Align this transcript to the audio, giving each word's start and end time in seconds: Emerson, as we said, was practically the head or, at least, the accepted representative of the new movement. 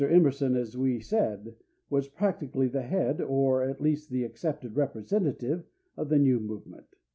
Emerson, 0.03 0.55
as 0.55 0.75
we 0.75 0.99
said, 0.99 1.53
was 1.87 2.07
practically 2.07 2.67
the 2.67 2.81
head 2.81 3.21
or, 3.21 3.61
at 3.61 3.79
least, 3.79 4.09
the 4.09 4.23
accepted 4.23 4.75
representative 4.75 5.63
of 5.95 6.09
the 6.09 6.17
new 6.17 6.39
movement. 6.39 6.87